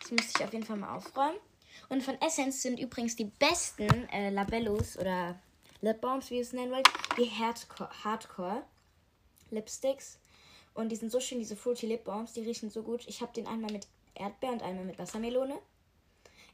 Das 0.00 0.10
müsste 0.10 0.32
ich 0.38 0.44
auf 0.44 0.52
jeden 0.52 0.64
Fall 0.64 0.76
mal 0.76 0.96
aufräumen. 0.96 1.38
Und 1.88 2.02
von 2.02 2.20
Essence 2.20 2.62
sind 2.62 2.80
übrigens 2.80 3.14
die 3.14 3.26
besten 3.26 4.08
äh, 4.08 4.30
Labellos 4.30 4.96
oder 4.96 5.38
Lip 5.84 6.00
Balms, 6.00 6.30
wie 6.30 6.36
ihr 6.36 6.40
es 6.40 6.54
nennen 6.54 6.72
wollt, 6.72 6.88
die 7.18 7.30
Hardcore, 7.30 7.90
Hardcore 8.04 8.62
Lipsticks. 9.50 10.18
Und 10.72 10.88
die 10.88 10.96
sind 10.96 11.12
so 11.12 11.20
schön, 11.20 11.38
diese 11.38 11.56
Fruity 11.56 11.86
Lip 11.86 12.04
Balms, 12.04 12.32
die 12.32 12.40
riechen 12.40 12.70
so 12.70 12.82
gut. 12.82 13.06
Ich 13.06 13.20
habe 13.20 13.34
den 13.34 13.46
einmal 13.46 13.70
mit 13.70 13.86
Erdbeer 14.14 14.52
und 14.52 14.62
einmal 14.62 14.86
mit 14.86 14.98
Wassermelone. 14.98 15.58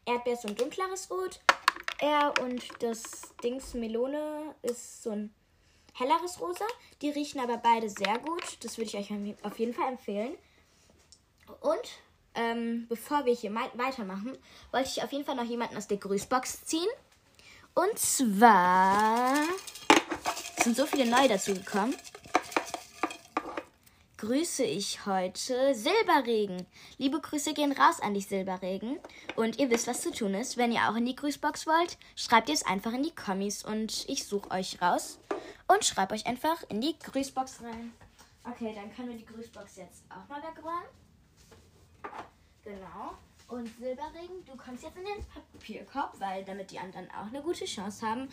Erdbeer 0.04 0.32
ist 0.32 0.42
so 0.42 0.48
ein 0.48 0.56
dunkleres 0.56 1.10
Rot. 1.12 1.40
Er 2.00 2.34
und 2.42 2.64
das 2.82 3.32
Dings 3.44 3.72
Melone 3.74 4.56
ist 4.62 5.04
so 5.04 5.10
ein 5.10 5.32
helleres 5.94 6.40
Rosa. 6.40 6.64
Die 7.00 7.10
riechen 7.10 7.40
aber 7.40 7.58
beide 7.58 7.88
sehr 7.88 8.18
gut. 8.18 8.64
Das 8.64 8.78
würde 8.78 8.88
ich 8.88 8.96
euch 8.96 9.12
auf 9.42 9.58
jeden 9.60 9.74
Fall 9.74 9.92
empfehlen. 9.92 10.34
Und 11.60 11.88
ähm, 12.34 12.86
bevor 12.88 13.26
wir 13.26 13.34
hier 13.34 13.54
weitermachen, 13.54 14.36
wollte 14.72 14.88
ich 14.88 15.04
auf 15.04 15.12
jeden 15.12 15.24
Fall 15.24 15.36
noch 15.36 15.44
jemanden 15.44 15.76
aus 15.76 15.86
der 15.86 15.98
Grüßbox 15.98 16.64
ziehen. 16.64 16.88
Und 17.74 17.98
zwar 17.98 19.34
sind 20.62 20.76
so 20.76 20.86
viele 20.86 21.08
neu 21.08 21.28
dazu 21.28 21.54
gekommen. 21.54 21.94
Grüße 24.18 24.64
ich 24.64 25.06
heute 25.06 25.74
Silberregen. 25.74 26.66
Liebe 26.98 27.20
Grüße 27.20 27.54
gehen 27.54 27.72
raus 27.72 28.00
an 28.00 28.12
dich, 28.12 28.26
Silberregen. 28.26 28.98
Und 29.34 29.58
ihr 29.58 29.70
wisst, 29.70 29.86
was 29.86 30.02
zu 30.02 30.10
tun 30.10 30.34
ist. 30.34 30.58
Wenn 30.58 30.72
ihr 30.72 30.90
auch 30.90 30.96
in 30.96 31.06
die 31.06 31.16
Grüßbox 31.16 31.66
wollt, 31.66 31.96
schreibt 32.16 32.50
ihr 32.50 32.54
es 32.54 32.66
einfach 32.66 32.92
in 32.92 33.02
die 33.02 33.14
Kommis 33.14 33.64
und 33.64 34.06
ich 34.10 34.26
suche 34.26 34.50
euch 34.50 34.82
raus 34.82 35.18
und 35.68 35.86
schreibe 35.86 36.12
euch 36.12 36.26
einfach 36.26 36.62
in 36.68 36.82
die 36.82 36.98
Grüßbox 36.98 37.62
rein. 37.62 37.94
Okay, 38.44 38.74
dann 38.74 38.94
können 38.94 39.08
wir 39.08 39.16
die 39.16 39.24
Grüßbox 39.24 39.76
jetzt 39.76 40.04
auch 40.10 40.28
mal 40.28 40.42
wegräumen. 40.42 40.88
Genau. 42.62 43.16
Und 43.50 43.68
Silberregen, 43.78 44.44
du 44.46 44.56
kommst 44.56 44.84
jetzt 44.84 44.96
in 44.96 45.04
den 45.04 45.26
Papierkorb, 45.52 46.14
weil 46.20 46.44
damit 46.44 46.70
die 46.70 46.78
anderen 46.78 47.08
auch 47.10 47.26
eine 47.26 47.42
gute 47.42 47.64
Chance 47.64 48.06
haben, 48.06 48.28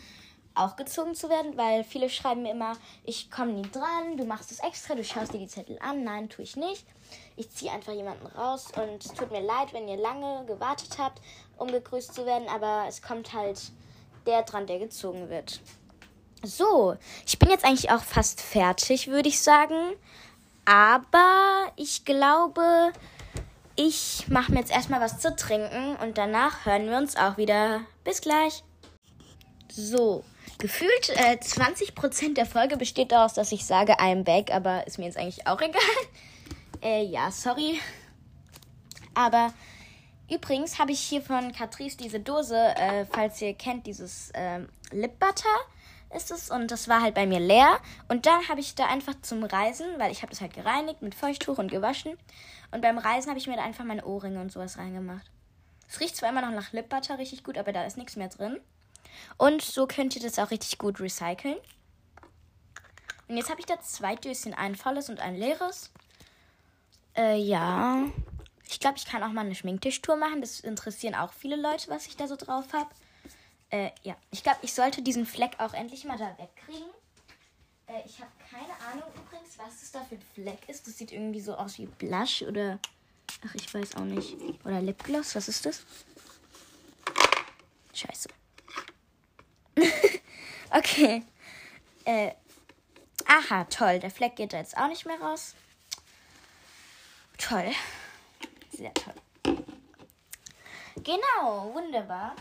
auch 0.54 0.76
gezogen 0.76 1.14
zu 1.16 1.28
werden, 1.28 1.56
weil 1.56 1.82
viele 1.82 2.08
schreiben 2.08 2.42
mir 2.42 2.52
immer, 2.52 2.76
ich 3.04 3.28
komme 3.28 3.52
nie 3.52 3.68
dran, 3.68 4.16
du 4.16 4.24
machst 4.24 4.52
es 4.52 4.60
extra, 4.60 4.94
du 4.94 5.02
schaust 5.02 5.32
dir 5.32 5.38
die 5.38 5.48
Zettel 5.48 5.76
an. 5.80 6.04
Nein, 6.04 6.28
tue 6.28 6.44
ich 6.44 6.56
nicht. 6.56 6.86
Ich 7.36 7.50
ziehe 7.50 7.72
einfach 7.72 7.92
jemanden 7.92 8.26
raus 8.26 8.68
und 8.76 9.04
es 9.04 9.12
tut 9.12 9.32
mir 9.32 9.40
leid, 9.40 9.72
wenn 9.72 9.88
ihr 9.88 9.96
lange 9.96 10.44
gewartet 10.46 10.98
habt, 10.98 11.20
um 11.56 11.68
gegrüßt 11.68 12.14
zu 12.14 12.24
werden, 12.24 12.48
aber 12.48 12.84
es 12.88 13.02
kommt 13.02 13.32
halt 13.32 13.60
der 14.26 14.42
dran, 14.42 14.68
der 14.68 14.78
gezogen 14.78 15.30
wird. 15.30 15.60
So, 16.44 16.96
ich 17.26 17.40
bin 17.40 17.50
jetzt 17.50 17.64
eigentlich 17.64 17.90
auch 17.90 18.02
fast 18.02 18.40
fertig, 18.40 19.08
würde 19.08 19.28
ich 19.28 19.40
sagen. 19.40 19.94
Aber 20.64 21.72
ich 21.76 22.04
glaube, 22.04 22.92
ich 23.78 24.26
mache 24.28 24.50
mir 24.50 24.58
jetzt 24.58 24.72
erstmal 24.72 25.00
was 25.00 25.20
zu 25.20 25.34
trinken 25.36 25.94
und 26.02 26.18
danach 26.18 26.66
hören 26.66 26.90
wir 26.90 26.98
uns 26.98 27.14
auch 27.14 27.36
wieder. 27.36 27.82
Bis 28.02 28.20
gleich. 28.20 28.64
So, 29.70 30.24
gefühlt 30.58 31.10
äh, 31.10 31.36
20% 31.40 32.34
der 32.34 32.44
Folge 32.44 32.76
besteht 32.76 33.12
daraus, 33.12 33.34
dass 33.34 33.52
ich 33.52 33.64
sage, 33.64 34.00
I'm 34.00 34.24
back, 34.24 34.52
aber 34.52 34.84
ist 34.88 34.98
mir 34.98 35.04
jetzt 35.04 35.16
eigentlich 35.16 35.46
auch 35.46 35.60
egal. 35.62 35.80
Äh, 36.82 37.04
ja, 37.04 37.30
sorry. 37.30 37.78
Aber 39.14 39.54
übrigens 40.28 40.80
habe 40.80 40.90
ich 40.90 41.00
hier 41.00 41.22
von 41.22 41.52
Catrice 41.52 41.98
diese 41.98 42.18
Dose, 42.18 42.56
äh, 42.56 43.06
falls 43.06 43.40
ihr 43.40 43.54
kennt, 43.54 43.86
dieses 43.86 44.30
äh, 44.30 44.58
Lip 44.90 45.20
Butter 45.20 45.56
ist 46.14 46.30
es 46.30 46.50
und 46.50 46.70
das 46.70 46.88
war 46.88 47.02
halt 47.02 47.14
bei 47.14 47.26
mir 47.26 47.40
leer 47.40 47.80
und 48.08 48.26
dann 48.26 48.48
habe 48.48 48.60
ich 48.60 48.74
da 48.74 48.86
einfach 48.86 49.14
zum 49.22 49.44
Reisen, 49.44 49.86
weil 49.98 50.10
ich 50.10 50.22
habe 50.22 50.30
das 50.30 50.40
halt 50.40 50.54
gereinigt 50.54 51.02
mit 51.02 51.14
Feuchttuch 51.14 51.58
und 51.58 51.70
gewaschen 51.70 52.16
und 52.70 52.80
beim 52.80 52.98
Reisen 52.98 53.28
habe 53.28 53.38
ich 53.38 53.46
mir 53.46 53.56
da 53.56 53.62
einfach 53.62 53.84
meine 53.84 54.04
Ohrringe 54.04 54.40
und 54.40 54.52
sowas 54.52 54.78
reingemacht. 54.78 55.30
Es 55.88 56.00
riecht 56.00 56.16
zwar 56.16 56.28
immer 56.28 56.42
noch 56.42 56.52
nach 56.52 56.72
Lip 56.72 56.88
Butter 56.88 57.18
richtig 57.18 57.44
gut, 57.44 57.56
aber 57.56 57.72
da 57.72 57.84
ist 57.84 57.96
nichts 57.96 58.16
mehr 58.16 58.28
drin. 58.28 58.60
Und 59.36 59.62
so 59.62 59.86
könnt 59.86 60.14
ihr 60.16 60.22
das 60.22 60.38
auch 60.38 60.50
richtig 60.50 60.78
gut 60.78 61.00
recyceln. 61.00 61.56
Und 63.26 63.36
jetzt 63.36 63.50
habe 63.50 63.60
ich 63.60 63.66
da 63.66 63.80
zwei 63.80 64.14
Döschen, 64.14 64.54
ein 64.54 64.74
volles 64.74 65.08
und 65.08 65.20
ein 65.20 65.34
leeres. 65.34 65.90
Äh, 67.16 67.36
ja. 67.38 68.04
Ich 68.66 68.80
glaube, 68.80 68.98
ich 68.98 69.06
kann 69.06 69.22
auch 69.22 69.32
mal 69.32 69.46
eine 69.46 69.54
Schminktischtour 69.54 70.16
machen. 70.16 70.40
Das 70.40 70.60
interessieren 70.60 71.14
auch 71.14 71.32
viele 71.32 71.56
Leute, 71.56 71.90
was 71.90 72.06
ich 72.06 72.16
da 72.16 72.26
so 72.26 72.36
drauf 72.36 72.72
habe. 72.72 72.90
Äh, 73.70 73.90
ja. 74.02 74.16
Ich 74.30 74.42
glaube, 74.42 74.58
ich 74.62 74.72
sollte 74.72 75.02
diesen 75.02 75.26
Fleck 75.26 75.52
auch 75.58 75.74
endlich 75.74 76.04
mal 76.04 76.16
da 76.16 76.36
wegkriegen. 76.38 76.88
Äh, 77.86 78.02
ich 78.06 78.20
habe 78.20 78.30
keine 78.50 78.72
Ahnung 78.90 79.08
übrigens, 79.14 79.58
was 79.58 79.80
das 79.80 79.92
da 79.92 80.04
für 80.04 80.14
ein 80.14 80.22
Fleck 80.34 80.68
ist. 80.68 80.86
Das 80.86 80.96
sieht 80.96 81.12
irgendwie 81.12 81.40
so 81.40 81.54
aus 81.54 81.78
wie 81.78 81.86
Blush 81.86 82.42
oder. 82.42 82.78
Ach, 83.46 83.54
ich 83.54 83.72
weiß 83.72 83.96
auch 83.96 84.04
nicht. 84.04 84.36
Oder 84.64 84.80
Lipgloss, 84.80 85.34
was 85.34 85.48
ist 85.48 85.66
das? 85.66 85.84
Scheiße. 87.92 88.28
okay. 90.70 91.22
Äh. 92.04 92.32
Aha, 93.26 93.64
toll. 93.64 93.98
Der 93.98 94.10
Fleck 94.10 94.36
geht 94.36 94.54
da 94.54 94.58
jetzt 94.58 94.76
auch 94.76 94.88
nicht 94.88 95.04
mehr 95.04 95.20
raus. 95.20 95.54
Toll. 97.36 97.72
Sehr 98.72 98.94
toll. 98.94 99.14
Genau, 100.96 101.74
wunderbar. 101.74 102.34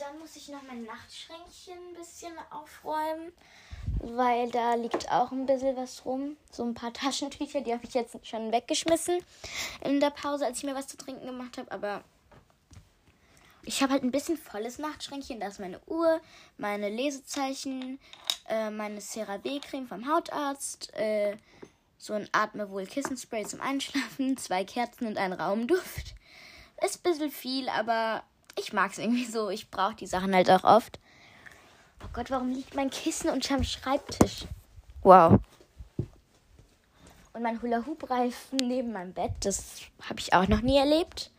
Dann 0.00 0.18
muss 0.18 0.34
ich 0.34 0.48
noch 0.48 0.62
mein 0.62 0.84
Nachtschränkchen 0.84 1.74
ein 1.74 1.94
bisschen 1.94 2.32
aufräumen, 2.48 3.32
weil 3.98 4.50
da 4.50 4.72
liegt 4.72 5.12
auch 5.12 5.30
ein 5.30 5.44
bisschen 5.44 5.76
was 5.76 6.06
rum. 6.06 6.38
So 6.50 6.64
ein 6.64 6.72
paar 6.72 6.92
Taschentücher, 6.94 7.60
die 7.60 7.74
habe 7.74 7.84
ich 7.84 7.92
jetzt 7.92 8.26
schon 8.26 8.50
weggeschmissen 8.50 9.22
in 9.84 10.00
der 10.00 10.08
Pause, 10.08 10.46
als 10.46 10.58
ich 10.58 10.64
mir 10.64 10.74
was 10.74 10.86
zu 10.86 10.96
trinken 10.96 11.26
gemacht 11.26 11.58
habe. 11.58 11.70
Aber 11.70 12.02
ich 13.62 13.82
habe 13.82 13.92
halt 13.92 14.02
ein 14.02 14.10
bisschen 14.10 14.38
volles 14.38 14.78
Nachtschränkchen. 14.78 15.38
Da 15.38 15.48
ist 15.48 15.60
meine 15.60 15.80
Uhr, 15.86 16.22
meine 16.56 16.88
Lesezeichen, 16.88 18.00
äh, 18.48 18.70
meine 18.70 19.00
CeraVe-Creme 19.00 19.86
vom 19.86 20.08
Hautarzt, 20.08 20.94
äh, 20.94 21.36
so 21.98 22.14
ein 22.14 22.26
Atmewohl-Kissenspray 22.32 23.44
zum 23.44 23.60
Einschlafen, 23.60 24.36
zwei 24.38 24.64
Kerzen 24.64 25.06
und 25.06 25.18
ein 25.18 25.34
Raumduft. 25.34 26.14
Ist 26.82 27.00
ein 27.00 27.02
bisschen 27.02 27.30
viel, 27.30 27.68
aber 27.68 28.24
ich 28.60 28.72
mag 28.72 28.92
es 28.92 28.98
irgendwie 28.98 29.24
so. 29.24 29.50
Ich 29.50 29.70
brauche 29.70 29.94
die 29.94 30.06
Sachen 30.06 30.34
halt 30.34 30.50
auch 30.50 30.64
oft. 30.64 30.98
Oh 32.04 32.08
Gott, 32.12 32.30
warum 32.30 32.50
liegt 32.50 32.74
mein 32.74 32.90
Kissen 32.90 33.30
unterm 33.30 33.64
Schreibtisch? 33.64 34.46
Wow. 35.02 35.40
Und 37.32 37.42
mein 37.42 37.62
Hula-Hoop-Reifen 37.62 38.58
neben 38.58 38.92
meinem 38.92 39.12
Bett, 39.12 39.32
das 39.40 39.82
habe 40.08 40.20
ich 40.20 40.34
auch 40.34 40.48
noch 40.48 40.62
nie 40.62 40.78
erlebt. 40.78 41.30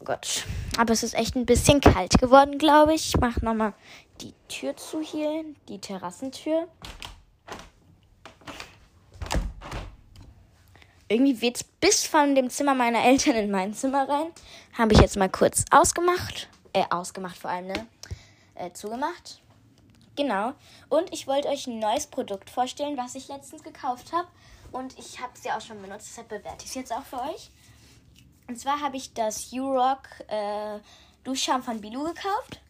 Oh 0.00 0.04
Gott. 0.04 0.44
Aber 0.78 0.92
es 0.92 1.02
ist 1.02 1.14
echt 1.14 1.36
ein 1.36 1.46
bisschen 1.46 1.80
kalt 1.80 2.18
geworden, 2.18 2.58
glaube 2.58 2.94
ich. 2.94 3.08
Ich 3.08 3.20
mache 3.20 3.44
nochmal 3.44 3.72
die 4.20 4.34
Tür 4.48 4.76
zu 4.76 5.00
hier, 5.00 5.44
die 5.68 5.78
Terrassentür. 5.78 6.68
Irgendwie 11.12 11.40
weht 11.40 11.56
es 11.56 11.64
bis 11.64 12.06
von 12.06 12.34
dem 12.34 12.50
Zimmer 12.50 12.74
meiner 12.74 13.04
Eltern 13.04 13.36
in 13.36 13.50
mein 13.50 13.74
Zimmer 13.74 14.08
rein. 14.08 14.32
Habe 14.76 14.94
ich 14.94 15.00
jetzt 15.00 15.16
mal 15.16 15.28
kurz 15.28 15.64
ausgemacht. 15.70 16.48
Äh, 16.72 16.84
ausgemacht 16.90 17.36
vor 17.36 17.50
allem, 17.50 17.66
ne? 17.68 17.86
Äh, 18.54 18.72
zugemacht. 18.72 19.40
Genau. 20.16 20.52
Und 20.88 21.12
ich 21.12 21.26
wollte 21.26 21.48
euch 21.48 21.66
ein 21.66 21.78
neues 21.78 22.06
Produkt 22.06 22.50
vorstellen, 22.50 22.96
was 22.96 23.14
ich 23.14 23.28
letztens 23.28 23.62
gekauft 23.62 24.12
habe. 24.12 24.28
Und 24.70 24.98
ich 24.98 25.20
habe 25.20 25.32
es 25.34 25.44
ja 25.44 25.56
auch 25.56 25.60
schon 25.60 25.80
benutzt, 25.82 26.08
deshalb 26.08 26.28
bewerte 26.28 26.64
ich 26.64 26.70
es 26.70 26.74
jetzt 26.74 26.92
auch 26.92 27.04
für 27.04 27.20
euch. 27.20 27.50
Und 28.48 28.58
zwar 28.58 28.80
habe 28.80 28.96
ich 28.96 29.12
das 29.14 29.52
U-Rock 29.52 30.08
äh, 30.28 30.78
Duschschaum 31.24 31.62
von 31.62 31.80
Bilou 31.80 32.04
gekauft. 32.04 32.60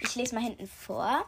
Ich 0.00 0.14
lese 0.14 0.34
mal 0.34 0.42
hinten 0.42 0.66
vor. 0.66 1.24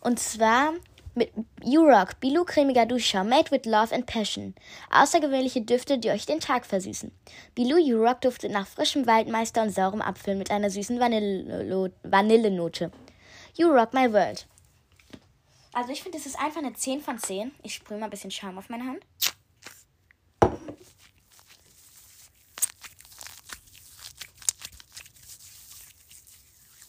Und 0.00 0.18
zwar 0.18 0.74
mit 1.14 1.32
U-Rock, 1.64 2.20
Bilou 2.20 2.44
cremiger 2.44 2.86
Duschschaum, 2.86 3.28
made 3.28 3.50
with 3.50 3.64
love 3.66 3.94
and 3.94 4.06
passion. 4.06 4.54
Außergewöhnliche 4.90 5.62
Düfte, 5.62 5.98
die 5.98 6.10
euch 6.10 6.26
den 6.26 6.40
Tag 6.40 6.66
versüßen. 6.66 7.12
Bilou 7.54 7.76
U-Rock 7.76 8.20
duftet 8.20 8.50
nach 8.52 8.66
frischem 8.66 9.06
Waldmeister 9.06 9.62
und 9.62 9.70
saurem 9.70 10.02
Apfel 10.02 10.34
mit 10.34 10.50
einer 10.50 10.70
süßen 10.70 10.98
Vanillenote. 11.00 12.90
U-Rock 13.58 13.94
my 13.94 14.12
world. 14.12 14.46
Also 15.72 15.90
ich 15.90 16.02
finde, 16.02 16.18
das 16.18 16.26
ist 16.26 16.38
einfach 16.38 16.60
eine 16.60 16.72
10 16.72 17.00
von 17.00 17.18
10. 17.18 17.52
Ich 17.62 17.74
sprühe 17.74 17.98
mal 17.98 18.06
ein 18.06 18.10
bisschen 18.10 18.30
Schaum 18.30 18.58
auf 18.58 18.68
meine 18.68 18.84
Hand. 18.84 19.04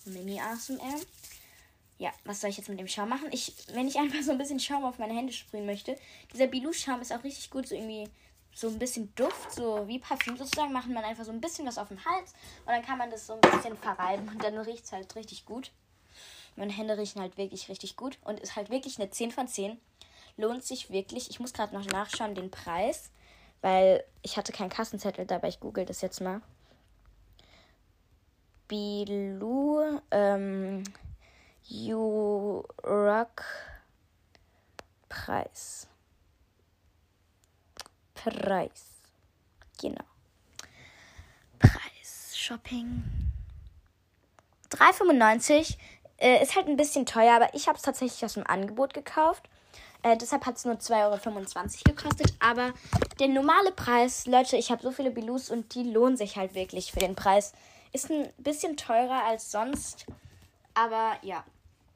Mini 0.05 0.39
ASMR 0.39 1.00
ja, 1.97 2.11
was 2.23 2.41
soll 2.41 2.49
ich 2.49 2.57
jetzt 2.57 2.69
mit 2.69 2.79
dem 2.79 2.87
Schaum 2.87 3.09
machen? 3.09 3.27
Ich, 3.31 3.53
wenn 3.73 3.87
ich 3.87 3.95
einfach 3.99 4.21
so 4.21 4.31
ein 4.31 4.37
bisschen 4.37 4.59
Schaum 4.59 4.83
auf 4.83 4.99
meine 4.99 5.15
Hände 5.15 5.33
sprühen 5.33 5.65
möchte, 5.65 5.97
dieser 6.33 6.47
Bilou-Schaum 6.47 7.01
ist 7.01 7.13
auch 7.13 7.23
richtig 7.23 7.49
gut, 7.49 7.67
so 7.67 7.75
irgendwie 7.75 8.09
so 8.53 8.69
ein 8.69 8.79
bisschen 8.79 9.13
Duft, 9.15 9.51
so 9.51 9.85
wie 9.87 9.99
Parfüm 9.99 10.37
sozusagen, 10.37 10.71
macht 10.71 10.87
man 10.87 11.03
einfach 11.03 11.25
so 11.25 11.31
ein 11.31 11.41
bisschen 11.41 11.67
was 11.67 11.77
auf 11.77 11.89
dem 11.89 12.03
Hals 12.05 12.33
und 12.65 12.71
dann 12.71 12.85
kann 12.85 12.97
man 12.97 13.11
das 13.11 13.27
so 13.27 13.33
ein 13.33 13.41
bisschen 13.41 13.75
verreiben 13.77 14.29
und 14.29 14.41
dann 14.41 14.57
riecht 14.57 14.85
es 14.85 14.93
halt 14.93 15.13
richtig 15.15 15.45
gut. 15.45 15.71
Meine 16.55 16.71
Hände 16.71 16.97
riechen 16.97 17.21
halt 17.21 17.37
wirklich 17.37 17.67
richtig 17.67 17.97
gut 17.97 18.17
und 18.23 18.39
ist 18.39 18.55
halt 18.55 18.69
wirklich 18.69 18.97
eine 18.97 19.09
10 19.09 19.31
von 19.31 19.47
10. 19.47 19.77
Lohnt 20.37 20.63
sich 20.63 20.89
wirklich. 20.89 21.29
Ich 21.29 21.41
muss 21.41 21.51
gerade 21.51 21.75
noch 21.75 21.85
nachschauen, 21.85 22.33
den 22.33 22.49
Preis, 22.49 23.11
weil 23.61 24.05
ich 24.21 24.37
hatte 24.37 24.53
keinen 24.53 24.69
Kassenzettel 24.69 25.25
dabei. 25.25 25.49
Ich 25.49 25.59
google 25.59 25.85
das 25.85 25.99
jetzt 25.99 26.21
mal. 26.21 26.41
Bilou, 28.69 29.99
ähm, 30.11 30.83
Rock 32.84 33.43
Preis. 35.10 35.88
Preis. 38.13 38.86
Genau. 39.81 40.03
Preis. 41.60 42.34
Shopping. 42.36 43.03
3,95 44.69 45.77
äh, 46.17 46.41
ist 46.43 46.55
halt 46.55 46.67
ein 46.67 46.77
bisschen 46.77 47.05
teuer, 47.05 47.36
aber 47.36 47.53
ich 47.53 47.67
habe 47.67 47.77
es 47.77 47.84
tatsächlich 47.84 48.24
aus 48.24 48.34
dem 48.34 48.45
Angebot 48.45 48.93
gekauft. 48.93 49.50
Äh, 50.03 50.17
deshalb 50.17 50.45
hat 50.45 50.57
es 50.57 50.65
nur 50.65 50.75
2,25 50.75 50.93
Euro 50.95 51.95
gekostet. 51.95 52.34
Aber 52.39 52.74
der 53.19 53.29
normale 53.29 53.72
Preis, 53.72 54.27
Leute, 54.27 54.57
ich 54.57 54.69
habe 54.72 54.84
so 54.84 54.91
viele 54.91 55.12
Bilus 55.12 55.50
und 55.50 55.74
die 55.74 55.84
lohnen 55.84 56.17
sich 56.17 56.38
halt 56.38 56.53
wirklich 56.53 56.91
für 56.91 57.00
den 57.00 57.15
Preis. 57.15 57.53
Ist 57.91 58.12
ein 58.12 58.31
bisschen 58.38 58.77
teurer 58.77 59.24
als 59.24 59.51
sonst. 59.51 60.05
Aber 60.74 61.17
ja. 61.22 61.43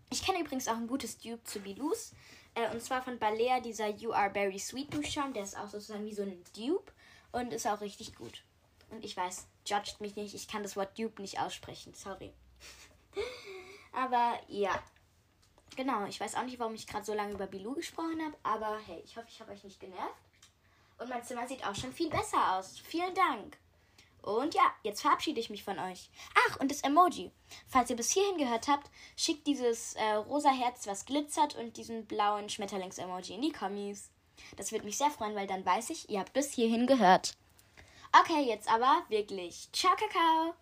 Ich 0.10 0.24
kenne 0.24 0.40
übrigens 0.40 0.68
auch 0.68 0.76
ein 0.78 0.88
gutes 0.88 1.18
Dupe 1.18 1.44
zu 1.44 1.60
Bilus. 1.60 2.14
Äh, 2.56 2.72
und 2.72 2.82
zwar 2.82 3.02
von 3.02 3.20
Balea, 3.20 3.60
dieser 3.60 3.90
You 3.90 4.12
Are 4.12 4.32
Very 4.32 4.60
Sweet 4.60 4.94
Duschschaum. 4.94 5.34
Der 5.34 5.44
ist 5.44 5.58
auch 5.58 5.68
sozusagen 5.68 6.06
wie 6.06 6.14
so 6.14 6.24
ein 6.24 6.44
Dupe 6.56 6.92
und 7.32 7.54
ist 7.54 7.68
auch 7.68 7.82
richtig 7.82 8.16
gut. 8.16 8.44
Und 8.90 9.06
ich 9.06 9.16
weiß, 9.16 9.48
judgt 9.66 10.02
mich 10.02 10.16
nicht, 10.16 10.34
ich 10.34 10.48
kann 10.48 10.64
das 10.64 10.76
Wort 10.76 10.98
Dupe 10.98 11.22
nicht 11.22 11.40
aussprechen. 11.40 11.94
Sorry. 11.94 12.34
Aber 13.92 14.40
ja. 14.48 14.72
Genau, 15.76 16.06
ich 16.06 16.20
weiß 16.20 16.36
auch 16.36 16.44
nicht, 16.44 16.60
warum 16.60 16.74
ich 16.74 16.88
gerade 16.88 17.06
so 17.06 17.14
lange 17.14 17.34
über 17.34 17.48
Bilou 17.48 17.74
gesprochen 17.74 18.20
habe, 18.22 18.36
aber 18.44 18.80
hey, 18.86 19.02
ich 19.06 19.16
hoffe, 19.16 19.28
ich 19.30 19.40
habe 19.40 19.52
euch 19.52 19.64
nicht 19.64 19.80
genervt. 19.80 20.20
Und 20.98 21.08
mein 21.08 21.24
Zimmer 21.24 21.48
sieht 21.48 21.66
auch 21.66 21.76
schon 21.76 21.94
viel 21.94 22.10
besser 22.10 22.58
aus. 22.58 22.80
Vielen 22.80 23.14
Dank. 23.16 23.58
Und 24.22 24.54
ja, 24.54 24.74
jetzt 24.84 25.02
verabschiede 25.02 25.40
ich 25.40 25.50
mich 25.50 25.64
von 25.64 25.80
euch. 25.80 26.10
Ach, 26.48 26.60
und 26.60 26.72
das 26.72 26.82
Emoji. 26.82 27.32
Falls 27.68 27.90
ihr 27.90 27.96
bis 27.96 28.12
hierhin 28.12 28.38
gehört 28.38 28.68
habt, 28.68 28.90
schickt 29.16 29.48
dieses 29.48 29.94
äh, 29.96 30.14
rosa 30.14 30.52
Herz, 30.52 30.88
was 30.88 31.06
glitzert, 31.06 31.56
und 31.56 31.78
diesen 31.78 32.06
blauen 32.06 32.50
Schmetterlings-Emoji 32.50 33.36
in 33.36 33.42
die 33.42 33.52
Kommis. 33.52 34.12
Das 34.58 34.72
würde 34.72 34.86
mich 34.86 34.98
sehr 34.98 35.12
freuen, 35.12 35.36
weil 35.36 35.48
dann 35.48 35.66
weiß 35.66 35.90
ich, 35.90 36.10
ihr 36.10 36.20
habt 36.20 36.34
bis 36.34 36.54
hierhin 36.54 36.88
gehört. 36.88 37.34
Okay, 38.22 38.42
jetzt 38.48 38.72
aber 38.72 39.04
wirklich. 39.10 39.70
Ciao, 39.72 39.96
Kakao. 39.96 40.56